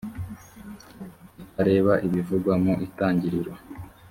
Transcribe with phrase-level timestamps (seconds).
[1.43, 3.53] itareba ibivugwa mu itangiriro